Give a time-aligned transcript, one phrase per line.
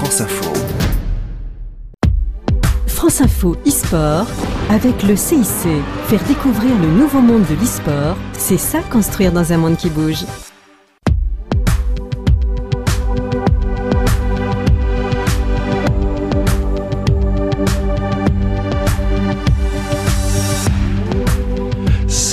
[0.00, 0.52] France Info.
[2.86, 4.26] France Info e-sport
[4.70, 5.44] avec le CIC.
[6.06, 10.24] Faire découvrir le nouveau monde de l'e-sport, c'est ça construire dans un monde qui bouge.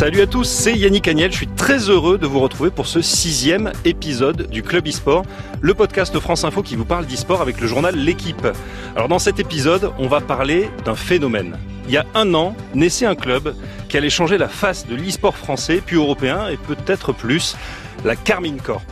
[0.08, 1.34] Salut à tous, c'est Yannick Agnel.
[1.34, 5.26] Je suis très heureux de vous retrouver pour ce sixième épisode du Club e-sport,
[5.60, 8.48] le podcast France Info qui vous parle d'e-sport avec le journal L'équipe.
[8.96, 11.58] Alors dans cet épisode, on va parler d'un phénomène.
[11.88, 13.54] Il y a un an, naissait un club
[13.90, 17.58] qui allait changer la face de l'e-sport français, puis européen et peut-être plus,
[18.06, 18.86] la Carmine Corp.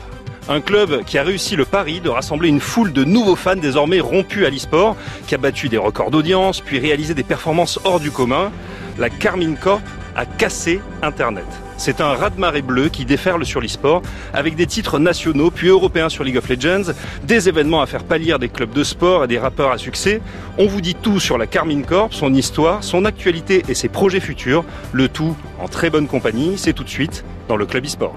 [0.49, 4.01] Un club qui a réussi le pari de rassembler une foule de nouveaux fans désormais
[4.01, 4.97] rompus à l'e-sport,
[5.27, 8.51] qui a battu des records d'audience, puis réalisé des performances hors du commun.
[8.97, 9.81] La Carmine Corp
[10.15, 11.45] a cassé Internet.
[11.77, 14.01] C'est un raz-de-marée bleu qui déferle sur l'e-sport
[14.33, 16.93] avec des titres nationaux puis européens sur League of Legends,
[17.23, 20.21] des événements à faire pâlir des clubs de sport et des rappeurs à succès.
[20.57, 24.21] On vous dit tout sur la Carmine Corp, son histoire, son actualité et ses projets
[24.21, 24.63] futurs.
[24.93, 26.53] Le tout en très bonne compagnie.
[26.57, 28.15] C'est tout de suite dans le Club e-sport.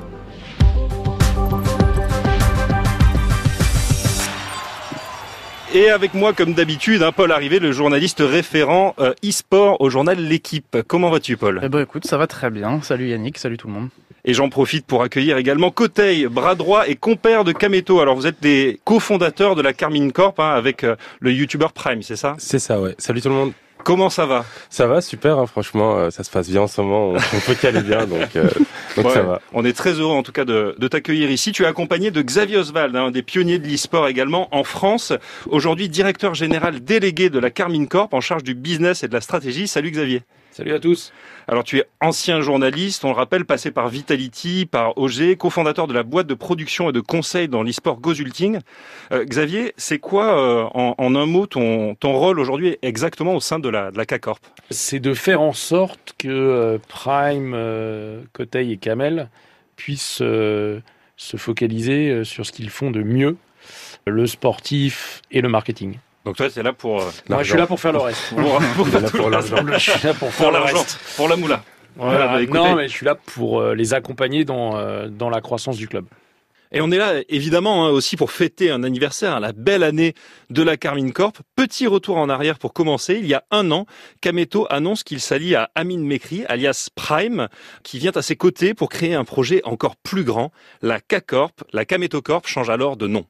[5.75, 10.19] Et avec moi, comme d'habitude, un Paul Arrivé, le journaliste référent euh, e-sport au journal
[10.19, 10.79] L'équipe.
[10.87, 11.61] Comment vas-tu, Paul?
[11.63, 12.81] Eh ben écoute, ça va très bien.
[12.81, 13.89] Salut Yannick, salut tout le monde.
[14.25, 18.01] Et j'en profite pour accueillir également Coteil, bras droit et compère de Kameto.
[18.01, 22.03] Alors vous êtes des cofondateurs de la Carmine Corp hein, avec euh, le YouTuber Prime,
[22.03, 22.35] c'est ça?
[22.39, 22.95] C'est ça, ouais.
[22.97, 23.53] Salut tout le monde.
[23.85, 24.45] Comment ça va?
[24.71, 27.41] Ça va, super, hein, franchement, euh, ça se passe bien en ce moment, on, on
[27.41, 28.49] peut qu'aller bien, donc, euh,
[28.97, 29.41] donc Ouais, ça va.
[29.53, 31.53] On est très heureux en tout cas de, de t'accueillir ici.
[31.53, 35.13] Tu es accompagné de Xavier Oswald, un des pionniers de l'e-sport également en France.
[35.47, 39.21] Aujourd'hui directeur général délégué de la Carmine Corp en charge du business et de la
[39.21, 39.69] stratégie.
[39.69, 40.23] Salut Xavier.
[40.59, 41.13] Salut à tous.
[41.47, 45.95] Alors tu es ancien journaliste, on le rappelle, passé par Vitality, par OG, cofondateur de
[45.95, 48.59] la boîte de production et de conseil dans l'e-sport Gozulting.
[49.13, 53.69] Euh, Xavier, c'est quoi euh, en, un mot ton, rôle aujourd'hui exactement au sein de
[53.69, 54.45] la, de K-Corp?
[54.73, 57.57] C'est de faire en sorte que euh, Prime,
[58.33, 59.29] Coteil et Kamel
[59.77, 60.83] puissent se
[61.37, 63.37] focaliser sur ce qu'ils font de mieux,
[64.09, 65.99] le sportif et le marketing.
[66.29, 68.35] Donc toi, c'est là pour, euh, Moi, je suis là pour faire le reste.
[68.35, 69.57] pour, pour, Là pour l'argent.
[69.67, 71.01] je suis là pour pour faire le reste.
[71.17, 71.63] pour la moula.
[71.97, 72.27] Voilà.
[72.27, 75.79] bah, non, mais je suis là pour euh, les accompagner dans, euh, dans la croissance
[75.79, 76.05] du club.
[76.71, 80.13] Et on est là évidemment hein, aussi pour fêter un anniversaire, hein, la belle année
[80.51, 81.39] de la Carmine Corp.
[81.57, 83.15] Petit retour en arrière pour commencer.
[83.19, 83.87] Il y a un an,
[84.21, 87.49] Kameto annonce qu'il s'allie à Amin Mekri, alias Prime,
[87.85, 90.53] qui vient à ses côtés pour créer un projet encore plus grand.
[90.83, 93.25] La K-Corp, la Kameto Corp change alors de nom.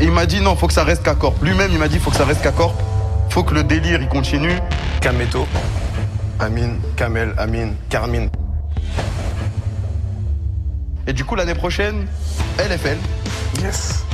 [0.00, 1.42] Et il m'a dit non, faut que ça reste K-Corp.
[1.42, 2.74] Lui-même, il m'a dit faut que ça reste K-Corp.
[3.30, 4.58] Faut que le délire, il continue.
[5.00, 5.46] Kameto,
[6.38, 8.30] Amine, Kamel, Amine, Carmine.
[11.06, 12.06] Et du coup, l'année prochaine,
[12.58, 12.98] LFL.
[13.62, 14.04] Yes.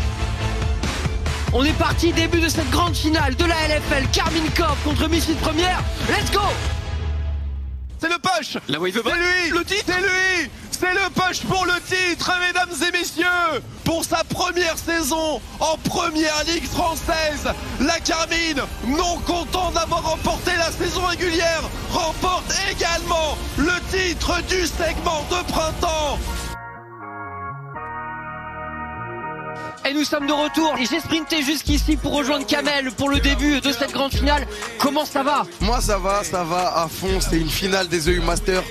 [1.53, 5.35] On est parti, début de cette grande finale de la LFL, Carmine Corp contre Misfit
[5.35, 5.83] Première.
[6.09, 6.41] Let's go
[7.99, 10.51] C'est le push La wave C'est lui Le titre C'est lui
[10.83, 16.43] C'est le push pour le titre, mesdames et messieurs Pour sa première saison en première
[16.45, 17.47] ligue française,
[17.79, 25.25] la Carmine, non content d'avoir remporté la saison régulière, remporte également le titre du segment
[25.31, 26.19] de printemps
[29.89, 30.75] Et nous sommes de retour.
[30.81, 34.49] Et j'ai sprinté jusqu'ici pour rejoindre Kamel pour le début de cette grande finale.
[34.79, 35.45] Comment ça va?
[35.61, 37.21] Moi ça va, ça va à fond.
[37.21, 38.65] C'est une finale des EU Masters.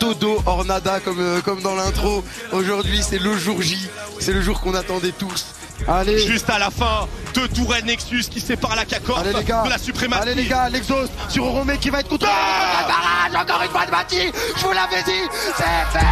[0.00, 2.24] Todo Ornada comme, euh, comme dans l'intro.
[2.52, 3.88] Aujourd'hui c'est le jour J.
[4.18, 5.46] C'est le jour qu'on attendait tous.
[5.86, 9.62] Allez, Juste à la fin, deux tourelles Nexus qui séparent la K-Corp allez les gars.
[9.62, 10.22] de la suprématie.
[10.22, 12.26] Allez les gars, l'exhaust sur Romé qui va être contre.
[12.26, 16.06] Barrage, encore une fois de Bati Je vous l'avais dit, c'est fait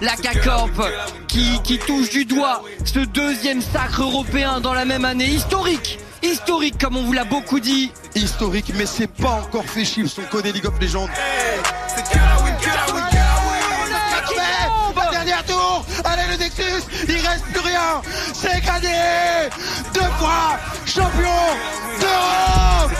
[0.00, 0.70] La K-Corp
[1.26, 5.26] qui, qui touche du doigt ce deuxième sacre européen dans la même année.
[5.26, 7.92] Historique Historique comme on vous l'a beaucoup dit.
[8.14, 11.08] Historique, mais c'est pas encore fait chiffre son code League of Legends.
[15.46, 18.02] Tour Allez le Nexus Il reste plus rien.
[18.34, 19.48] C'est gagné.
[19.94, 21.38] Deux fois champion
[22.00, 22.90] d'Europe.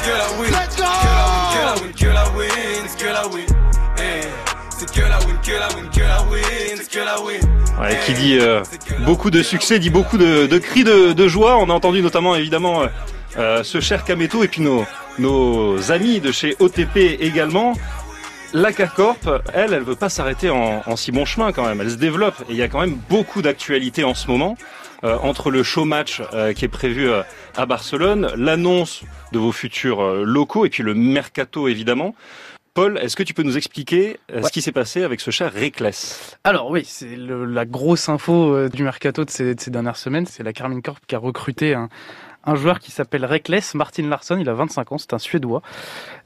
[0.51, 0.99] Let's go
[8.05, 8.63] Qui dit euh,
[9.05, 11.59] beaucoup de succès, dit beaucoup de, cris de, joie.
[11.59, 12.87] On a entendu notamment évidemment euh,
[13.37, 17.75] euh, ce cher Kameto et puis nos, amis de chez OTP également.
[18.55, 21.81] La K-Corp, elle, elle veut pas s'arrêter en, si bon chemin quand même.
[21.83, 24.57] Elle se développe et il y a quand même beaucoup d'actualités en ce moment.
[25.03, 26.23] Entre le show match
[26.57, 27.09] qui est prévu
[27.57, 29.03] à Barcelone, l'annonce
[29.33, 32.15] de vos futurs locaux et puis le mercato évidemment.
[32.79, 36.39] Paul, est-ce que tu peux nous expliquer ce qui s'est passé avec ce cher Reckless
[36.45, 40.27] Alors oui, c'est la grosse info du mercato de ces, de ces dernières semaines.
[40.27, 41.89] C'est la Carmine Corp qui a recruté un,
[42.49, 44.39] un joueur qui s'appelle Reckless Martin Larsson.
[44.41, 45.61] Il a 25 ans, c'est un Suédois.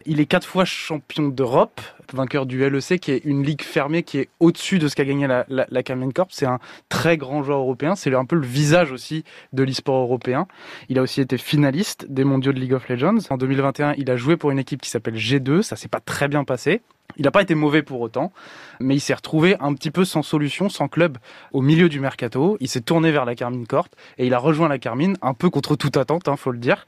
[0.06, 1.80] Il est quatre fois champion d'Europe,
[2.12, 5.26] vainqueur du LEC, qui est une ligue fermée qui est au-dessus de ce qu'a gagné
[5.26, 5.82] la, la,
[6.14, 6.28] Corp.
[6.30, 7.96] C'est un très grand joueur européen.
[7.96, 10.46] C'est un peu le visage aussi de l'e-sport européen.
[10.88, 13.18] Il a aussi été finaliste des mondiaux de League of Legends.
[13.30, 15.62] En 2021, il a joué pour une équipe qui s'appelle G2.
[15.62, 16.82] Ça s'est pas très bien passé.
[17.16, 18.32] Il n'a pas été mauvais pour autant,
[18.80, 21.18] mais il s'est retrouvé un petit peu sans solution, sans club
[21.52, 22.56] au milieu du mercato.
[22.60, 25.50] Il s'est tourné vers la Carmine Corp et il a rejoint la Carmine un peu
[25.50, 26.86] contre toute attente, hein, faut le dire.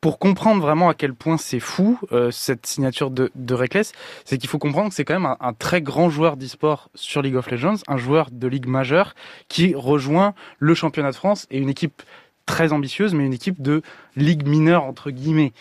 [0.00, 3.92] Pour comprendre vraiment à quel point c'est fou euh, cette signature de, de Reckless,
[4.24, 7.22] c'est qu'il faut comprendre que c'est quand même un, un très grand joueur d'e-sport sur
[7.22, 9.14] League of Legends, un joueur de ligue majeure
[9.48, 12.02] qui rejoint le championnat de France et une équipe
[12.44, 13.82] très ambitieuse, mais une équipe de
[14.14, 15.52] ligue mineure entre guillemets,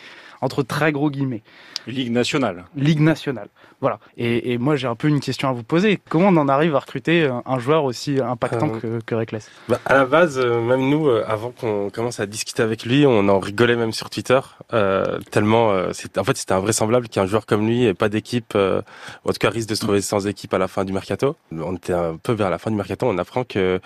[0.42, 1.42] entre très gros guillemets.
[1.88, 2.66] Ligue nationale.
[2.76, 3.48] Ligue nationale.
[3.82, 4.00] Voilà.
[4.18, 6.00] Et, et moi, j'ai un peu une question à vous poser.
[6.10, 9.50] Comment on en arrive à recruter un joueur aussi impactant euh, que, que Reckless?
[9.68, 13.06] bah, À la base, euh, même nous, euh, avant qu'on commence à discuter avec lui,
[13.06, 14.40] on en rigolait même sur Twitter.
[14.74, 18.82] Euh, tellement, euh, en fait, c'était invraisemblable qu'un joueur comme lui ait pas d'équipe, euh,
[19.24, 21.36] ou en tout cas risque de se trouver sans équipe à la fin du mercato.
[21.52, 23.80] On était un peu vers la fin du mercato, on apprend que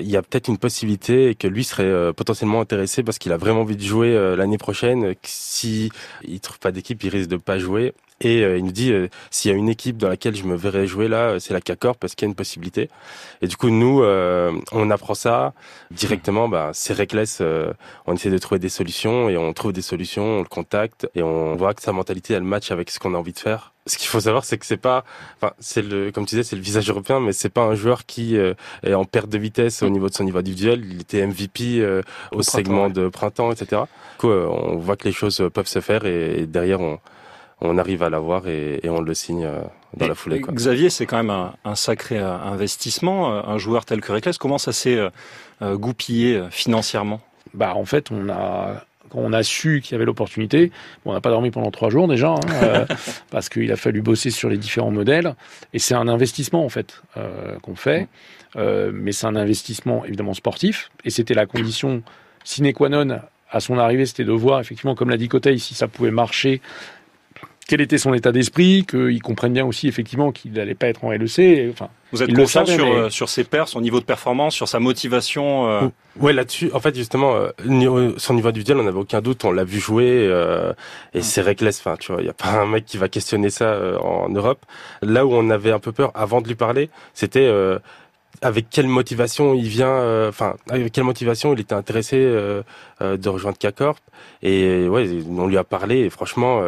[0.00, 3.36] il y a peut-être une possibilité et que lui serait potentiellement intéressé parce qu'il a
[3.36, 5.14] vraiment envie de jouer l'année prochaine.
[5.22, 5.90] Si
[6.22, 7.94] il trouve pas d'équipe, il risque de pas jouer.
[8.20, 10.54] Et euh, il nous dit euh, s'il y a une équipe dans laquelle je me
[10.54, 12.88] verrais jouer là, euh, c'est la CACOR parce qu'il y a une possibilité.
[13.42, 14.02] Et du coup, nous,
[14.72, 15.52] on apprend ça
[15.90, 16.48] directement.
[16.48, 17.42] Bah, c'est Reckless.
[18.06, 21.22] on essaie de trouver des solutions et on trouve des solutions, on le contacte et
[21.22, 23.72] on voit que sa mentalité elle match avec ce qu'on a envie de faire.
[23.86, 25.04] Ce qu'il faut savoir, c'est que c'est pas,
[25.36, 28.06] enfin, c'est le, comme tu disais, c'est le visage européen, mais c'est pas un joueur
[28.06, 30.82] qui est en perte de vitesse au niveau de son niveau individuel.
[30.90, 32.02] Il était MVP
[32.32, 33.82] au, segment de printemps, etc.
[34.12, 36.98] Du coup, on voit que les choses peuvent se faire et derrière, on,
[37.64, 39.62] on arrive à l'avoir et, et on le signe euh,
[39.96, 40.40] dans la foulée.
[40.40, 40.52] Quoi.
[40.52, 43.32] Xavier, c'est quand même un, un, sacré euh, investissement.
[43.32, 44.98] Euh, un joueur tel que Reckless, comment ça s'est
[45.62, 47.20] euh, goupillé financièrement?
[47.52, 48.84] Bah en fait, on a
[49.14, 50.72] quand on a su qu'il y avait l'opportunité,
[51.04, 52.86] bon, on n'a pas dormi pendant trois jours déjà, hein, euh,
[53.30, 55.34] parce qu'il a fallu bosser sur les différents modèles.
[55.72, 58.08] Et c'est un investissement en fait euh, qu'on fait,
[58.56, 60.90] euh, mais c'est un investissement évidemment sportif.
[61.04, 62.02] Et c'était la condition
[62.44, 63.20] sine qua non
[63.50, 66.60] à son arrivée, c'était de voir effectivement, comme l'a dit Coteil, si ça pouvait marcher
[67.66, 71.10] quel était son état d'esprit, qu'il comprenne bien aussi effectivement qu'il n'allait pas être en
[71.10, 71.70] LEC.
[71.70, 73.10] Enfin, Vous êtes confiant sur, mais...
[73.10, 75.88] sur ses pairs, son niveau de performance, sur sa motivation euh...
[76.20, 79.64] Ouais, là-dessus, en fait, justement, euh, son niveau individuel, on n'avait aucun doute, on l'a
[79.64, 80.72] vu jouer, euh,
[81.12, 83.50] et c'est reckless, enfin, tu vois, il n'y a pas un mec qui va questionner
[83.50, 84.64] ça euh, en Europe.
[85.02, 87.78] Là où on avait un peu peur, avant de lui parler, c'était euh,
[88.42, 94.00] avec quelle motivation il vient, enfin, avec quelle motivation il était intéressé de rejoindre K-Corp.
[94.42, 96.60] Et ouais, on lui a parlé, et franchement,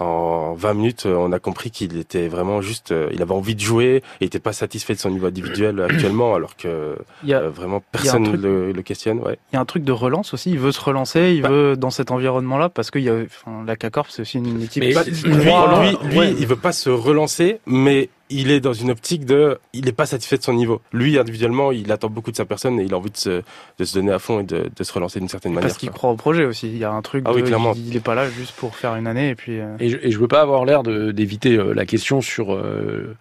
[0.00, 4.02] en 20 minutes, on a compris qu'il était vraiment juste, il avait envie de jouer,
[4.20, 7.50] il n'était pas satisfait de son niveau individuel actuellement, alors que il y a, euh,
[7.50, 9.20] vraiment personne truc, le, le, questionne.
[9.20, 9.38] Ouais.
[9.52, 11.76] Il y a un truc de relance aussi, il veut se relancer, il bah, veut
[11.76, 14.82] dans cet environnement-là, parce que il y a, enfin, la CACORP, c'est aussi une équipe.
[14.82, 16.34] Mais, lui, lui, lui, ouais.
[16.38, 20.06] il veut pas se relancer, mais il est dans une optique de, il n'est pas
[20.06, 20.80] satisfait de son niveau.
[20.92, 23.42] Lui, individuellement, il attend beaucoup de sa personne et il a envie de se,
[23.78, 25.68] de se donner à fond et de, de se relancer d'une certaine manière.
[25.68, 26.68] Parce qu'il croit au projet aussi.
[26.68, 27.74] Il y a un truc, ah de, oui, clairement.
[27.74, 29.60] il n'est pas là juste pour faire une année et puis.
[29.60, 29.76] Euh...
[29.78, 33.14] Et, je, et je veux pas avoir l'air d'éviter euh, la question sur euh,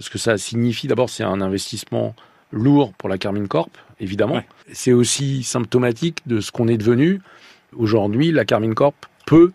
[0.00, 0.86] ce que ça signifie.
[0.86, 2.14] D'abord, c'est un investissement
[2.50, 4.34] lourd pour la Carmine Corp, évidemment.
[4.34, 4.46] Ouais.
[4.72, 7.22] C'est aussi symptomatique de ce qu'on est devenu.
[7.74, 8.94] Aujourd'hui, la Carmine Corp
[9.24, 9.52] peut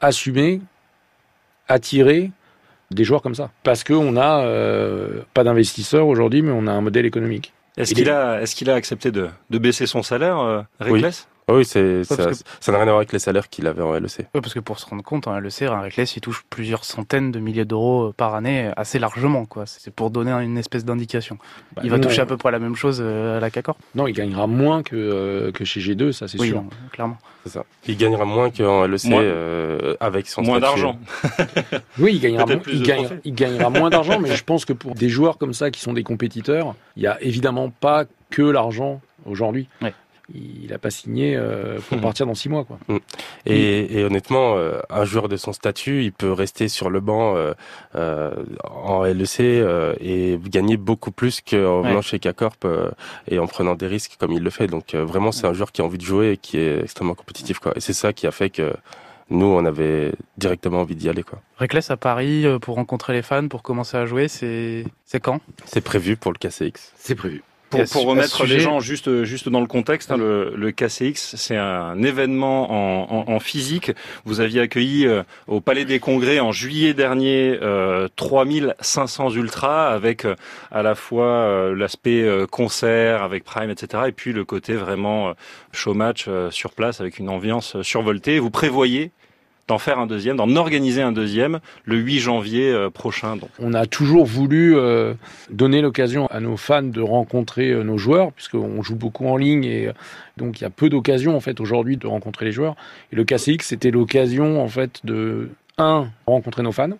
[0.00, 0.60] assumer,
[1.66, 2.30] attirer
[2.94, 3.50] des joueurs comme ça.
[3.62, 7.52] Parce qu'on n'a euh, pas d'investisseurs aujourd'hui, mais on a un modèle économique.
[7.76, 11.26] Est-ce qu'il a, est qu'il a accepté de, de baisser son salaire, euh, Reckless?
[11.28, 11.33] oui.
[11.48, 12.32] Oui, c'est, ça, que...
[12.60, 14.26] ça n'a rien à voir avec les salaires qu'il avait en LEC.
[14.34, 17.32] Oui, parce que pour se rendre compte, en LEC, un Reckless, il touche plusieurs centaines
[17.32, 19.64] de milliers d'euros par année, assez largement, quoi.
[19.66, 21.36] C'est pour donner une espèce d'indication.
[21.76, 23.76] Bah, il va non, toucher à peu près la même chose à la CACOR.
[23.94, 26.62] Non, il gagnera moins que, euh, que chez G2, ça c'est oui, sûr.
[26.62, 27.18] Non, clairement.
[27.44, 27.64] C'est ça.
[27.86, 30.98] Il gagnera moins qu'en LEC euh, avec son Moins d'argent.
[31.98, 34.94] oui, il gagnera, moins, il, gagnera, il gagnera moins d'argent, mais je pense que pour
[34.94, 39.02] des joueurs comme ça qui sont des compétiteurs, il n'y a évidemment pas que l'argent
[39.26, 39.68] aujourd'hui.
[39.82, 39.92] Ouais
[40.32, 42.00] il n'a pas signé euh, pour mmh.
[42.00, 42.64] partir dans six mois.
[42.64, 42.78] Quoi.
[42.88, 42.96] Mmh.
[43.46, 47.36] Et, et, honnêtement, euh, un joueur de son statut, il peut rester sur le banc
[47.36, 47.52] euh,
[47.94, 48.32] euh
[48.64, 52.02] en LEC euh, et gagner beaucoup plus qu'en venant ouais.
[52.02, 52.66] chez K-Corp
[53.28, 54.66] et en prenant des risques comme il le fait.
[54.66, 57.58] Donc vraiment, c'est un joueur qui a envie de jouer et qui est extrêmement compétitif.
[57.58, 57.72] Quoi.
[57.76, 58.74] Et c'est ça qui a fait que
[59.30, 61.22] nous, on avait directement envie d'y aller.
[61.22, 61.40] Quoi.
[61.58, 64.84] Reckless à Paris pour rencontrer les fans, pour commencer à jouer, c'est
[65.22, 65.40] quand?
[65.64, 66.92] C'est prévu pour le KCX.
[66.96, 67.42] C'est prévu.
[67.70, 71.56] Pour, pour remettre les gens juste, juste dans le contexte, hein, le, le KCX, c'est
[71.56, 73.90] un événement en, en, en physique.
[74.24, 80.24] Vous aviez accueilli euh, au Palais des Congrès en juillet dernier euh, 3500 ultras avec
[80.24, 80.36] euh,
[80.70, 84.04] à la fois euh, l'aspect euh, concert avec Prime, etc.
[84.08, 85.32] et puis le côté vraiment euh,
[85.72, 88.38] show match euh, sur place avec une ambiance survoltée.
[88.38, 89.10] Vous prévoyez
[89.68, 93.36] d'en faire un deuxième, d'en organiser un deuxième le 8 janvier euh, prochain.
[93.58, 95.14] On a toujours voulu euh,
[95.50, 99.64] donner l'occasion à nos fans de rencontrer euh, nos joueurs, puisqu'on joue beaucoup en ligne
[99.64, 99.88] et
[100.36, 102.76] donc il y a peu d'occasions en fait aujourd'hui de rencontrer les joueurs.
[103.12, 106.90] Et le KCX c'était l'occasion en fait de un rencontrer nos fans,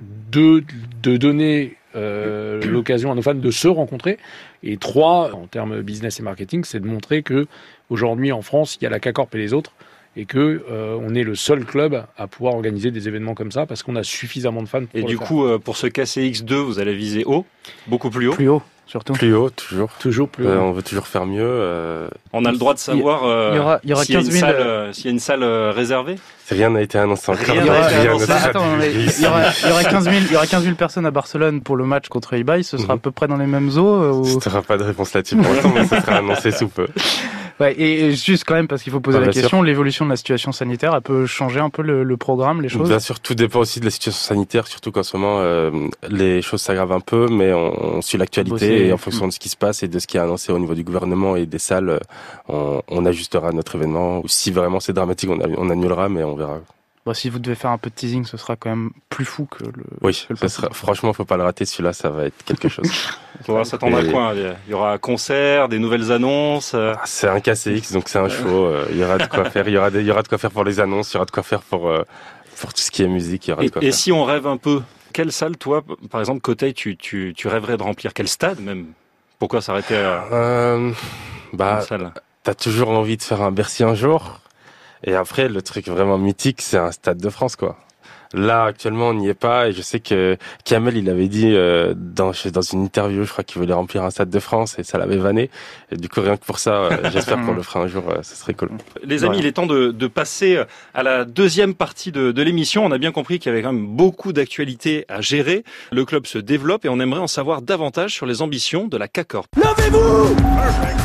[0.00, 0.64] deux
[1.02, 4.18] de donner l'occasion à nos fans de se rencontrer
[4.62, 7.48] et trois en termes business et marketing c'est de montrer que
[7.90, 9.72] aujourd'hui en France il y a la K-Corp et les autres
[10.20, 13.64] et que euh, on est le seul club à pouvoir organiser des événements comme ça
[13.66, 15.26] parce qu'on a suffisamment de fans pour Et le du faire.
[15.26, 17.46] coup, euh, pour ce KCX2, vous allez viser haut,
[17.86, 18.32] beaucoup plus haut.
[18.34, 19.12] Plus haut, surtout.
[19.12, 19.90] Plus haut, toujours.
[20.00, 20.50] toujours plus haut.
[20.50, 21.38] Euh, on veut toujours faire mieux.
[21.44, 24.14] euh, On a le droit de savoir euh, il y aura- il y aura s'il
[24.14, 26.16] y a une 15 000, salle, euh, s'il y a une salle euh, réservée.
[26.50, 27.54] rien n'a été annoncé encore.
[27.54, 28.26] Il y aura, n'a été annoncé.
[28.26, 30.36] Bah, n'a attends, mais été il y aura, il y aura 15 000, il y
[30.36, 32.64] aura 15 000 personnes à Barcelone pour le match contre eBay.
[32.64, 33.02] Ce sera à Mhm.
[33.02, 34.02] peu près dans les mêmes eaux.
[34.02, 36.88] euh, ou- n'aurai pas de réponse là-dessus pour l'instant, mais ça sera annoncé sous peu.
[37.60, 40.10] Ouais, et, et juste quand même parce qu'il faut poser Ah, la question, l'évolution de
[40.10, 42.88] la situation sanitaire, elle peut changer un peu le, le programme, les choses?
[42.88, 45.70] Bien sûr, tout dépend aussi de la situation sanitaire, surtout qu'en ce moment, euh,
[46.08, 49.40] les choses s'aggravent un peu, mais on, on suit l'actualité et en fonction de ce
[49.40, 51.58] qui se passe et de ce qui est annoncé au niveau du gouvernement et des
[51.58, 51.98] salles, euh,
[52.48, 54.20] on, on ajustera notre événement.
[54.20, 56.60] Ou si vraiment c'est dramatique, on annulera, mais on verra.
[57.08, 59.46] Bon, si vous devez faire un peu de teasing, ce sera quand même plus fou
[59.46, 59.82] que le.
[60.02, 61.64] Oui, que le ça sera, franchement, faut pas le rater.
[61.64, 62.90] Celui-là, ça va être quelque chose.
[63.48, 66.72] On va s'attendre à quoi hein Il y aura un concert, des nouvelles annonces.
[66.74, 68.66] euh, Ah, C'est un KCX, donc c'est un show.
[68.66, 69.66] euh, Il y aura de quoi faire.
[69.68, 71.10] Il y aura, des- il y aura de quoi faire pour les annonces.
[71.12, 72.02] Il y aura de quoi faire pour euh,
[72.60, 73.46] pour tout ce qui est musique.
[73.46, 73.94] Il y aura Et, de quoi et faire.
[73.94, 74.82] si on rêve un peu,
[75.14, 78.12] quelle salle, toi, par exemple, Côté, tu, tu, tu rêverais de remplir?
[78.12, 78.88] Quel stade même?
[79.38, 80.92] Pourquoi s'arrêter à Euh,
[81.54, 82.12] bah, une salle?
[82.42, 84.40] t'as toujours envie de faire un Bercy un jour?
[85.04, 87.76] Et après, le truc vraiment mythique, c'est un Stade de France, quoi.
[88.34, 89.68] Là, actuellement, on n'y est pas.
[89.68, 90.36] Et je sais que
[90.66, 94.10] Kamel, il avait dit euh, dans, dans une interview, je crois qu'il voulait remplir un
[94.10, 95.48] Stade de France et ça l'avait vanné.
[95.90, 98.04] Et du coup, rien que pour ça, euh, j'espère qu'on le fera un jour.
[98.10, 98.68] euh, ce serait cool.
[99.02, 99.42] Les amis, Ouais.
[99.42, 100.62] il est temps de, de passer
[100.92, 102.84] à la deuxième partie de, de l'émission.
[102.84, 105.64] On a bien compris qu'il y avait quand même beaucoup d'actualités à gérer.
[105.90, 109.08] Le club se développe et on aimerait en savoir davantage sur les ambitions de la
[109.08, 109.46] CACORP.
[109.56, 110.34] Levez-vous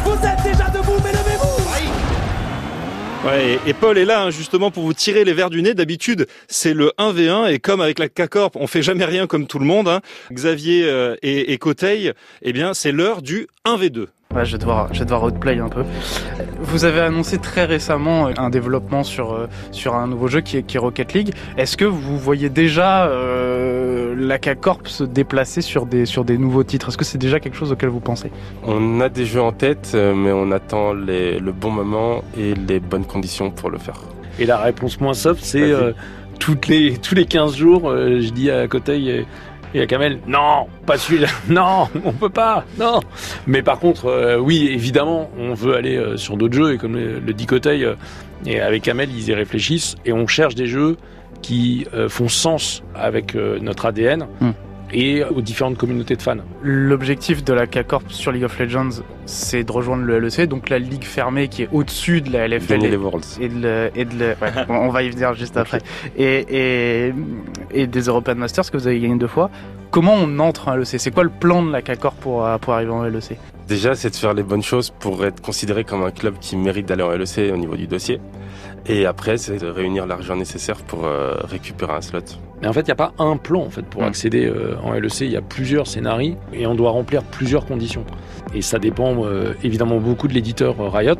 [0.03, 0.99] Vous êtes déjà debout,
[3.25, 5.73] Ouais, et, Paul est là hein, justement pour vous tirer les verres du nez.
[5.73, 9.59] D'habitude, c'est le 1v1 et comme avec la CACORP, on fait jamais rien comme tout
[9.59, 9.87] le monde.
[9.87, 10.01] hein.
[10.31, 12.11] Xavier euh, et, et Coteil,
[12.41, 14.07] eh bien, c'est l'heure du 1v2.
[14.35, 15.83] Ouais, je vais devoir, je outplay un peu.
[16.59, 20.63] Vous avez annoncé très récemment un développement sur, euh, sur un nouveau jeu qui est,
[20.63, 21.33] qui est Rocket League.
[21.55, 23.82] Est-ce que vous voyez déjà euh,
[24.23, 26.89] la K-Corp se déplacer sur des, sur des nouveaux titres.
[26.89, 28.31] Est-ce que c'est déjà quelque chose auquel vous pensez?
[28.65, 32.53] On a des jeux en tête, euh, mais on attend les, le bon moment et
[32.53, 33.99] les bonnes conditions pour le faire.
[34.39, 35.93] Et la réponse moins soft, c'est euh,
[36.39, 39.25] toutes les, tous les 15 jours, euh, je dis à Coteil et,
[39.73, 42.99] et à Kamel, non, pas celui-là, non, on peut pas, non.
[43.47, 46.95] Mais par contre, euh, oui, évidemment, on veut aller euh, sur d'autres jeux, et comme
[46.95, 47.95] le, le dit Coteil, euh,
[48.45, 50.97] et avec Kamel, ils y réfléchissent, et on cherche des jeux
[51.43, 54.51] qui euh, font sens avec euh, notre ADN Hmm.
[54.93, 56.37] et aux différentes communautés de fans.
[56.63, 60.79] L'objectif de la K-Corp sur League of Legends, c'est de rejoindre le LEC, donc la
[60.79, 63.37] ligue fermée qui est au-dessus de la LFL Gagner et- les Worlds.
[63.41, 65.79] et de le, et de le- ouais, on on va y venir juste après.
[66.17, 66.45] Et,
[67.07, 67.13] et,
[67.71, 69.49] et des European Masters que vous avez gagné deux fois.
[69.91, 72.73] Comment on entre en LEC C'est quoi le plan de la CACOR pour, euh, pour
[72.73, 76.11] arriver en LEC Déjà, c'est de faire les bonnes choses pour être considéré comme un
[76.11, 78.19] club qui mérite d'aller en LEC au niveau du dossier.
[78.87, 82.19] Et après, c'est de réunir l'argent nécessaire pour euh, récupérer un slot.
[82.61, 84.05] Mais en fait, il n'y a pas un plan en fait pour Mm.
[84.05, 85.21] accéder euh, en LEC.
[85.21, 88.05] Il y a plusieurs scénarios et on doit remplir plusieurs conditions.
[88.53, 91.15] Et ça dépend euh, évidemment beaucoup de l'éditeur Riot.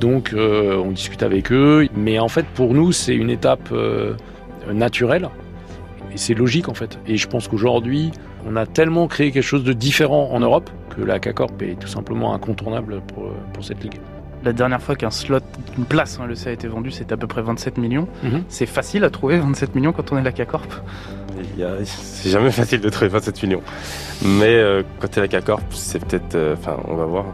[0.00, 1.86] Donc, on discute avec eux.
[1.94, 3.68] Mais en fait, pour nous, c'est une étape
[4.72, 5.28] naturelle
[6.14, 6.98] et c'est logique en fait.
[7.06, 8.10] Et je pense qu'aujourd'hui,
[8.48, 11.86] on a tellement créé quelque chose de différent en Europe que la K-Corp est tout
[11.88, 14.00] simplement incontournable pour, pour cette ligue.
[14.42, 15.40] La dernière fois qu'un slot,
[15.76, 18.08] une place en LEC a été vendue, c'était à peu près 27 millions.
[18.22, 18.44] Mhm.
[18.48, 20.72] C'est facile à trouver 27 millions quand on est la CACORP.
[21.84, 23.62] C'est jamais facile de trouver 27 millions.
[24.24, 26.34] Mais euh, quand t'es la K-Corp, c'est peut-être...
[26.34, 27.26] euh, Enfin, on va voir.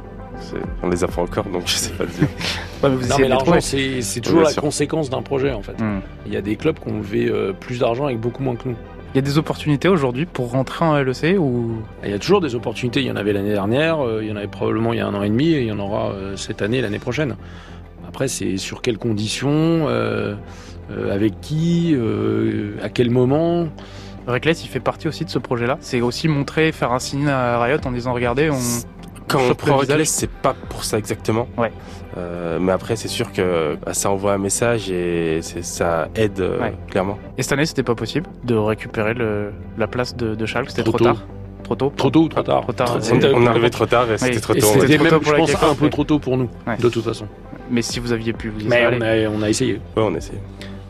[0.82, 2.28] On les a pas encore, donc je sais pas le dire.
[2.82, 5.80] Ouais, mais vous Non, mais de l'argent, c'est toujours la conséquence d'un projet en fait.
[5.80, 6.00] Hmm.
[6.26, 8.68] Il y a des clubs qui ont levé euh, plus d'argent avec beaucoup moins que
[8.68, 8.76] nous.
[9.16, 11.80] Il y a des opportunités aujourd'hui pour rentrer en LEC ou?
[12.04, 13.00] Il y a toujours des opportunités.
[13.00, 15.06] Il y en avait l'année dernière, euh, il y en avait probablement il y a
[15.06, 17.35] un an et demi, et il y en aura euh, cette année, l'année prochaine.
[18.06, 19.49] Après, c'est sur quelles conditions,
[19.88, 20.35] euh,
[20.90, 23.68] euh, avec qui, euh, à quel moment?
[24.26, 25.78] Reckless, il fait partie aussi de ce projet-là.
[25.80, 28.58] C'est aussi montrer, faire un signe à Riot en disant regardez, on.
[29.28, 29.76] Quand on prend.
[29.76, 31.49] Reckless, c'est pas pour ça exactement.
[31.56, 31.73] Ouais.
[32.16, 36.61] Euh, mais après, c'est sûr que bah, ça envoie un message et ça aide euh,
[36.61, 36.75] Ouais.
[36.90, 37.18] clairement.
[37.37, 40.83] Et cette année, c'était pas possible de récupérer le, la place de, de Schalke, c'était
[40.83, 41.25] Trop tard.
[41.64, 41.92] Trop tôt.
[41.97, 42.97] Trop tôt ou trop tard Trop tard.
[43.12, 44.40] On, est arrivé trop tard et c'était Oui.
[44.40, 44.61] trop tôt.
[44.80, 46.76] c'était- même, je pense, un peu trop tôt pour nous, Ouais.
[46.76, 47.26] de toute façon.
[47.71, 49.75] Mais si vous aviez pu vous y Mais on a, on a essayé.
[49.97, 50.40] Ouais, on essaie.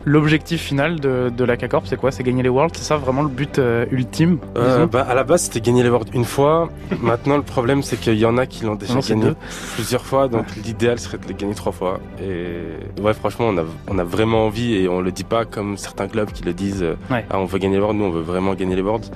[0.09, 2.11] L'objectif final de, de la CACORP, c'est quoi?
[2.13, 5.25] C'est gagner les Worlds C'est ça vraiment le but euh, ultime Euh, bah, à la
[5.25, 6.69] base, c'était gagner les Worlds une fois.
[7.01, 9.31] Maintenant, le problème, c'est qu'il y en a qui l'ont déjà Non, gagné
[9.75, 10.29] plusieurs fois.
[10.29, 11.99] Donc, l'idéal serait de les gagner trois fois.
[12.23, 15.75] Et ouais, franchement, on a, on a vraiment envie et on le dit pas comme
[15.75, 16.83] certains clubs qui le disent.
[16.83, 17.25] euh, Ouais.
[17.29, 17.99] Ah, on veut gagner les Worlds.
[17.99, 19.11] Nous, on veut vraiment gagner les Worlds.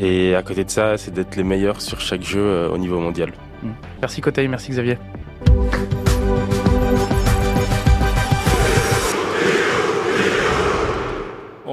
[0.00, 2.98] Et à côté de ça, c'est d'être les meilleurs sur chaque jeu euh, au niveau
[2.98, 3.30] mondial.
[4.00, 4.98] Merci Kotei, merci Xavier.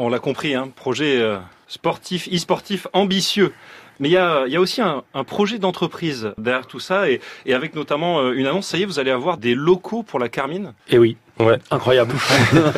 [0.09, 1.37] On l'a compris, hein, projet euh,
[1.67, 3.53] sportif, e-sportif ambitieux.
[3.99, 7.21] Mais il y a, aussi un, un projet d'entreprise derrière tout ça, et,
[7.53, 10.27] avec notamment euh, une annonce, ça y est, vous allez avoir des locaux pour la
[10.27, 10.73] Carmine.
[10.89, 11.59] Et oui, Ouais.
[11.69, 12.15] incroyable.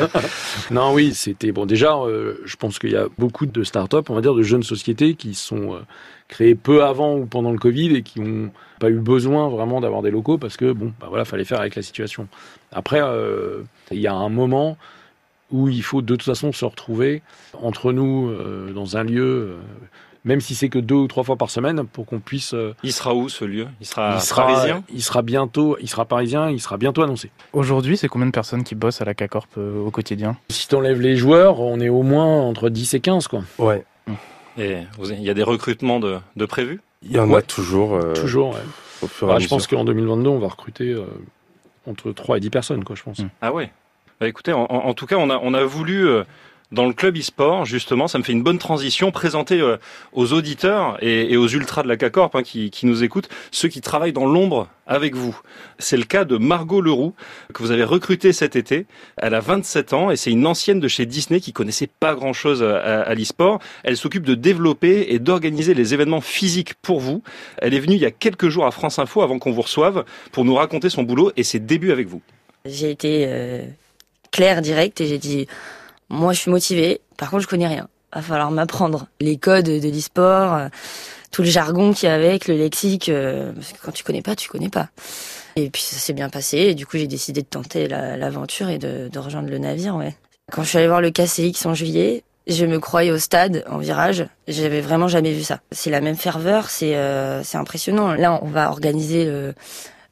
[0.70, 1.64] non, oui, c'était bon.
[1.64, 4.62] Déjà, euh, je pense qu'il y a beaucoup de startups, on va dire, de jeunes
[4.62, 5.80] sociétés qui sont
[6.28, 10.02] créées peu avant ou pendant le Covid et qui n'ont pas eu besoin vraiment d'avoir
[10.02, 12.28] des locaux parce que bon, bah voilà, fallait faire avec la situation.
[12.72, 13.00] Après,
[13.90, 14.76] il y a un moment
[15.52, 17.22] où il faut de toute façon se retrouver
[17.62, 19.56] entre nous euh, dans un lieu, euh,
[20.24, 22.54] même si c'est que deux ou trois fois par semaine, pour qu'on puisse.
[22.54, 23.66] euh, Il sera où ce lieu?
[23.80, 24.84] Il sera, il sera parisien?
[24.92, 27.30] il sera bientôt, il sera parisien, il sera bientôt annoncé.
[27.52, 30.36] Aujourd'hui, c'est combien de personnes qui bossent à la CACORP euh, au quotidien?
[30.50, 33.42] Si t'enlèves les joueurs, on est au moins entre 10 et 15 quoi.
[33.58, 33.84] Ouais.
[34.58, 36.80] Et il y a des recrutements de, de prévus?
[37.02, 37.38] Il y en Ouais.
[37.38, 37.94] a toujours.
[37.94, 38.50] euh, Toujours.
[38.50, 38.60] ouais.
[39.02, 39.56] Au fur et à Bah, je mesure.
[39.56, 41.04] pense qu'en 2022, on va recruter euh,
[41.86, 43.20] entre 3 et 10 personnes, quoi, je pense.
[43.40, 43.72] Ah ouais?
[44.22, 46.22] Bah écoutez, en, tout cas, on a, voulu euh,
[46.70, 49.78] dans le club e-sport, justement, ça me fait une bonne transition, présenter euh,
[50.12, 54.12] aux auditeurs et, aux ultras de la CACORP hein, qui, nous écoutent, ceux qui travaillent
[54.12, 55.36] dans l'ombre avec vous.
[55.80, 57.14] C'est le cas de Margot Leroux,
[57.52, 58.86] que vous avez recrutée cet été.
[59.16, 62.62] Elle a 27 ans et c'est une ancienne de chez Disney qui connaissait pas grand-chose
[62.62, 63.58] à, à l'e-sport.
[63.82, 67.24] Elle s'occupe de développer et d'organiser les événements physiques pour vous.
[67.58, 70.04] Elle est venue il y a quelques jours à France Info avant qu'on vous reçoive
[70.30, 72.22] pour nous raconter son boulot et ses débuts avec vous.
[72.64, 73.64] J'ai été euh,
[74.32, 75.46] claire, directe et j'ai dit
[76.08, 77.88] moi je suis motivée, par contre je connais rien.
[78.12, 80.68] Va falloir m'apprendre les codes de l'e-sport, euh,
[81.30, 84.20] tout le jargon qu'il y a avec, le lexique, euh, parce que quand tu connais
[84.20, 84.88] pas, tu connais pas.
[85.56, 88.68] Et puis ça s'est bien passé et du coup j'ai décidé de tenter la- l'aventure
[88.68, 89.96] et de, rejoindre le navire.
[89.96, 90.14] Ouais.
[90.50, 93.78] Quand je suis allée voir le KCX en juillet, je me croyais au stade en
[93.78, 94.26] virage.
[94.48, 95.60] J'avais vraiment jamais vu ça.
[95.70, 98.14] C'est la même ferveur, c'est euh, impressionnant.
[98.14, 99.54] Là, on va organiser le,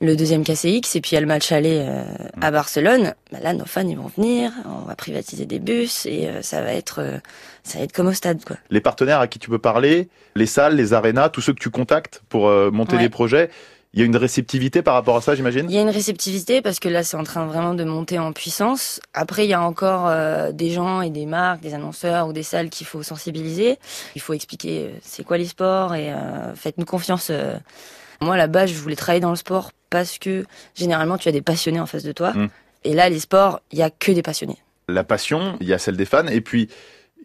[0.02, 2.04] le deuxième KCX et puis il y a le match aller euh,
[2.40, 3.14] à Barcelone.
[3.32, 6.62] Bah là, nos fans ils vont venir, on va privatiser des bus et euh, ça
[6.62, 7.18] va être euh,
[7.64, 8.56] ça va être comme au stade quoi.
[8.70, 11.70] les partenaires à qui tu peux parler, les salles, les arénas, tous ceux que tu
[11.70, 13.02] contactes pour monter Ouais.
[13.02, 13.50] des projets.
[13.92, 15.66] Il y a une réceptivité par rapport à ça, j'imagine?
[15.68, 18.32] Il y a une réceptivité parce que là c'est en train vraiment de monter en
[18.32, 19.00] puissance.
[19.14, 22.44] Après il y a encore euh, des gens et des marques, des annonceurs ou des
[22.44, 23.78] salles qu'il faut sensibiliser.
[24.14, 27.32] Il faut expliquer euh, c'est quoi l'e-sport et euh, faites-nous confiance.
[28.22, 31.80] Moi là-bas je voulais travailler dans le sport parce que généralement tu as des passionnés
[31.80, 32.32] en face de toi.
[32.32, 32.48] Mm.
[32.84, 34.58] Et là l'e-sport il y a que des passionnés.
[34.88, 36.68] La passion, il y a celle des fans, et puis